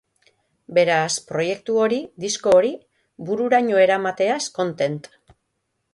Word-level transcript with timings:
Beraz, 0.77 1.09
proiektu 1.31 1.77
hori, 1.83 1.99
disko 2.25 2.55
hori, 2.61 2.73
bururaino 3.29 3.85
eramateaz 3.85 4.43
kontent. 4.57 5.11